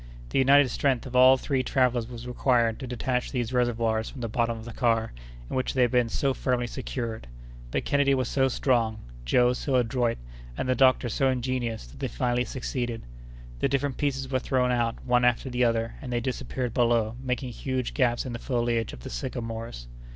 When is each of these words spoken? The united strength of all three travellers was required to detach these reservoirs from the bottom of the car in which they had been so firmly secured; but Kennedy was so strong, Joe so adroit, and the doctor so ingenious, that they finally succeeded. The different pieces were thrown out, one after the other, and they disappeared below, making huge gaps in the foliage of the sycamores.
The 0.31 0.39
united 0.39 0.69
strength 0.69 1.05
of 1.05 1.15
all 1.15 1.37
three 1.37 1.61
travellers 1.61 2.07
was 2.07 2.25
required 2.27 2.79
to 2.79 2.87
detach 2.87 3.31
these 3.31 3.53
reservoirs 3.53 4.09
from 4.09 4.21
the 4.21 4.27
bottom 4.27 4.57
of 4.57 4.65
the 4.65 4.73
car 4.73 5.13
in 5.47 5.55
which 5.55 5.75
they 5.75 5.83
had 5.83 5.91
been 5.91 6.09
so 6.09 6.33
firmly 6.33 6.65
secured; 6.65 7.27
but 7.69 7.85
Kennedy 7.85 8.15
was 8.15 8.27
so 8.27 8.47
strong, 8.47 8.97
Joe 9.25 9.53
so 9.53 9.75
adroit, 9.75 10.17
and 10.57 10.67
the 10.67 10.73
doctor 10.73 11.07
so 11.07 11.29
ingenious, 11.29 11.85
that 11.85 11.99
they 11.99 12.07
finally 12.07 12.45
succeeded. 12.45 13.03
The 13.59 13.69
different 13.69 13.97
pieces 13.97 14.27
were 14.31 14.39
thrown 14.39 14.71
out, 14.71 14.95
one 15.05 15.23
after 15.23 15.51
the 15.51 15.63
other, 15.63 15.93
and 16.01 16.11
they 16.11 16.19
disappeared 16.19 16.73
below, 16.73 17.15
making 17.21 17.49
huge 17.51 17.93
gaps 17.93 18.25
in 18.25 18.33
the 18.33 18.39
foliage 18.39 18.93
of 18.93 19.01
the 19.01 19.11
sycamores. 19.11 19.85